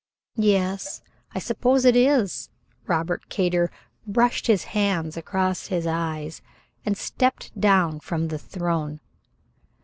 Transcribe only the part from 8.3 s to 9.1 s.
throne.